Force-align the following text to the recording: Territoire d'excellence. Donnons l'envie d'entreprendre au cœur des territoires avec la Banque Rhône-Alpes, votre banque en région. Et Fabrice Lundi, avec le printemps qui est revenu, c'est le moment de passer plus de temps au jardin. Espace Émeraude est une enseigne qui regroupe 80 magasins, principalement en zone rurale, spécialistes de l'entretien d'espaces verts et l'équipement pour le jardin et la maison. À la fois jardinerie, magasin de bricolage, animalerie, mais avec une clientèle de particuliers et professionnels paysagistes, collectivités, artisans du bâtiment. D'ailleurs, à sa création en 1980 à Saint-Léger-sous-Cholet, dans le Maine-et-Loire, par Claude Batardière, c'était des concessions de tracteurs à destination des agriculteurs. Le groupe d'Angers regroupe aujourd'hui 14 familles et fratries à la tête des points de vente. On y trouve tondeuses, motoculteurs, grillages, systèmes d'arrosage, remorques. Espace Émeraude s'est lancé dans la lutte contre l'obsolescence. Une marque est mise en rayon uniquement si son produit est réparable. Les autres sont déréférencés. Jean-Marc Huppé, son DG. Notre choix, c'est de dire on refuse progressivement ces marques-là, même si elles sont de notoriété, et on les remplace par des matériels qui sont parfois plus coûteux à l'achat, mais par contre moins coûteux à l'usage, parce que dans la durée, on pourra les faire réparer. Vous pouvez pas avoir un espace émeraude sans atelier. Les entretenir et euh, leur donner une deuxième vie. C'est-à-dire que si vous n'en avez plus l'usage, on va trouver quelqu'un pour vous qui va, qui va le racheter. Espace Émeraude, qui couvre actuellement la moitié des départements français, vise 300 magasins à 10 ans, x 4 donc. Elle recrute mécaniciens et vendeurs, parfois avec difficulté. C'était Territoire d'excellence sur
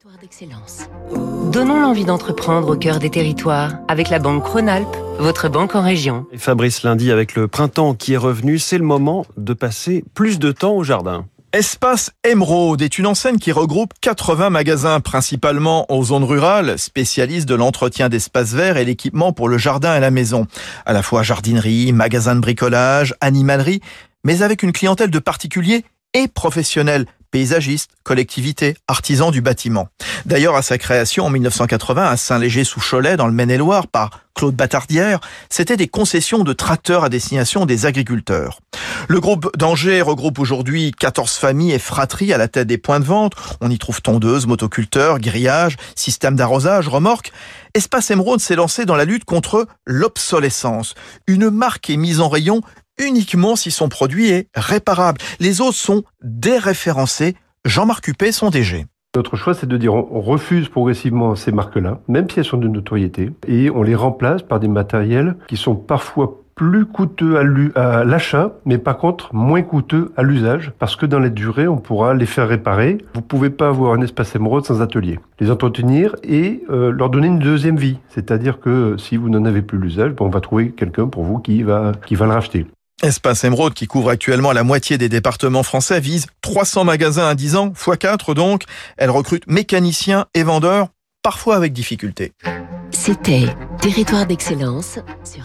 Territoire 0.00 0.20
d'excellence. 0.20 0.88
Donnons 1.50 1.80
l'envie 1.80 2.04
d'entreprendre 2.04 2.68
au 2.68 2.76
cœur 2.76 3.00
des 3.00 3.10
territoires 3.10 3.72
avec 3.88 4.10
la 4.10 4.20
Banque 4.20 4.46
Rhône-Alpes, 4.46 4.96
votre 5.18 5.48
banque 5.48 5.74
en 5.74 5.82
région. 5.82 6.24
Et 6.30 6.38
Fabrice 6.38 6.84
Lundi, 6.84 7.10
avec 7.10 7.34
le 7.34 7.48
printemps 7.48 7.94
qui 7.94 8.12
est 8.12 8.18
revenu, 8.18 8.60
c'est 8.60 8.78
le 8.78 8.84
moment 8.84 9.26
de 9.36 9.54
passer 9.54 10.04
plus 10.14 10.38
de 10.38 10.52
temps 10.52 10.74
au 10.74 10.84
jardin. 10.84 11.26
Espace 11.52 12.12
Émeraude 12.22 12.80
est 12.80 12.98
une 12.98 13.08
enseigne 13.08 13.38
qui 13.38 13.50
regroupe 13.50 13.92
80 14.00 14.50
magasins, 14.50 15.00
principalement 15.00 15.84
en 15.92 16.04
zone 16.04 16.24
rurale, 16.24 16.78
spécialistes 16.78 17.48
de 17.48 17.56
l'entretien 17.56 18.08
d'espaces 18.08 18.52
verts 18.52 18.76
et 18.76 18.84
l'équipement 18.84 19.32
pour 19.32 19.48
le 19.48 19.58
jardin 19.58 19.96
et 19.96 20.00
la 20.00 20.12
maison. 20.12 20.46
À 20.86 20.92
la 20.92 21.02
fois 21.02 21.24
jardinerie, 21.24 21.92
magasin 21.92 22.36
de 22.36 22.40
bricolage, 22.40 23.16
animalerie, 23.20 23.80
mais 24.22 24.42
avec 24.42 24.62
une 24.62 24.72
clientèle 24.72 25.10
de 25.10 25.18
particuliers 25.18 25.84
et 26.14 26.28
professionnels 26.28 27.06
paysagistes, 27.30 27.90
collectivités, 28.02 28.76
artisans 28.88 29.30
du 29.30 29.40
bâtiment. 29.40 29.88
D'ailleurs, 30.26 30.56
à 30.56 30.62
sa 30.62 30.78
création 30.78 31.26
en 31.26 31.30
1980 31.30 32.04
à 32.04 32.16
Saint-Léger-sous-Cholet, 32.16 33.16
dans 33.16 33.26
le 33.26 33.32
Maine-et-Loire, 33.32 33.86
par 33.86 34.10
Claude 34.34 34.54
Batardière, 34.54 35.20
c'était 35.50 35.76
des 35.76 35.88
concessions 35.88 36.44
de 36.44 36.52
tracteurs 36.52 37.04
à 37.04 37.08
destination 37.08 37.66
des 37.66 37.86
agriculteurs. 37.86 38.60
Le 39.08 39.20
groupe 39.20 39.50
d'Angers 39.56 40.00
regroupe 40.00 40.38
aujourd'hui 40.38 40.92
14 40.92 41.36
familles 41.36 41.72
et 41.72 41.78
fratries 41.78 42.32
à 42.32 42.38
la 42.38 42.46
tête 42.46 42.68
des 42.68 42.78
points 42.78 43.00
de 43.00 43.04
vente. 43.04 43.32
On 43.60 43.70
y 43.70 43.78
trouve 43.78 44.00
tondeuses, 44.00 44.46
motoculteurs, 44.46 45.18
grillages, 45.18 45.76
systèmes 45.94 46.36
d'arrosage, 46.36 46.88
remorques. 46.88 47.32
Espace 47.74 48.10
Émeraude 48.10 48.40
s'est 48.40 48.56
lancé 48.56 48.84
dans 48.84 48.96
la 48.96 49.04
lutte 49.04 49.24
contre 49.24 49.66
l'obsolescence. 49.86 50.94
Une 51.26 51.50
marque 51.50 51.90
est 51.90 51.96
mise 51.96 52.20
en 52.20 52.28
rayon 52.28 52.60
uniquement 52.98 53.56
si 53.56 53.70
son 53.70 53.88
produit 53.88 54.30
est 54.30 54.48
réparable. 54.54 55.20
Les 55.40 55.60
autres 55.60 55.76
sont 55.76 56.02
déréférencés. 56.22 57.34
Jean-Marc 57.64 58.08
Huppé, 58.08 58.32
son 58.32 58.50
DG. 58.50 58.86
Notre 59.16 59.36
choix, 59.36 59.54
c'est 59.54 59.66
de 59.66 59.76
dire 59.76 59.94
on 59.94 60.20
refuse 60.20 60.68
progressivement 60.68 61.34
ces 61.34 61.50
marques-là, 61.50 62.00
même 62.08 62.28
si 62.30 62.38
elles 62.38 62.44
sont 62.44 62.58
de 62.58 62.68
notoriété, 62.68 63.32
et 63.46 63.70
on 63.70 63.82
les 63.82 63.94
remplace 63.94 64.42
par 64.42 64.60
des 64.60 64.68
matériels 64.68 65.36
qui 65.48 65.56
sont 65.56 65.74
parfois 65.74 66.42
plus 66.58 66.86
coûteux 66.86 67.38
à 67.76 68.04
l'achat, 68.04 68.52
mais 68.66 68.78
par 68.78 68.98
contre 68.98 69.32
moins 69.32 69.62
coûteux 69.62 70.12
à 70.16 70.24
l'usage, 70.24 70.72
parce 70.78 70.96
que 70.96 71.06
dans 71.06 71.20
la 71.20 71.30
durée, 71.30 71.68
on 71.68 71.78
pourra 71.78 72.14
les 72.14 72.26
faire 72.26 72.48
réparer. 72.48 72.98
Vous 73.14 73.22
pouvez 73.22 73.48
pas 73.48 73.68
avoir 73.68 73.94
un 73.94 74.02
espace 74.02 74.34
émeraude 74.34 74.64
sans 74.64 74.82
atelier. 74.82 75.20
Les 75.38 75.52
entretenir 75.52 76.16
et 76.24 76.64
euh, 76.68 76.90
leur 76.90 77.10
donner 77.10 77.28
une 77.28 77.38
deuxième 77.38 77.76
vie. 77.76 77.98
C'est-à-dire 78.08 78.58
que 78.58 78.96
si 78.98 79.16
vous 79.16 79.30
n'en 79.30 79.44
avez 79.44 79.62
plus 79.62 79.78
l'usage, 79.78 80.12
on 80.18 80.28
va 80.28 80.40
trouver 80.40 80.72
quelqu'un 80.72 81.06
pour 81.06 81.22
vous 81.22 81.38
qui 81.38 81.62
va, 81.62 81.92
qui 82.06 82.16
va 82.16 82.26
le 82.26 82.32
racheter. 82.32 82.66
Espace 83.02 83.44
Émeraude, 83.44 83.74
qui 83.74 83.86
couvre 83.86 84.10
actuellement 84.10 84.52
la 84.52 84.64
moitié 84.64 84.98
des 84.98 85.08
départements 85.08 85.62
français, 85.62 86.00
vise 86.00 86.26
300 86.42 86.84
magasins 86.84 87.28
à 87.28 87.34
10 87.34 87.56
ans, 87.56 87.72
x 87.72 87.96
4 87.98 88.34
donc. 88.34 88.64
Elle 88.96 89.10
recrute 89.10 89.46
mécaniciens 89.46 90.26
et 90.34 90.42
vendeurs, 90.42 90.88
parfois 91.22 91.56
avec 91.56 91.72
difficulté. 91.72 92.32
C'était 92.90 93.46
Territoire 93.80 94.26
d'excellence 94.26 94.98
sur 95.24 95.44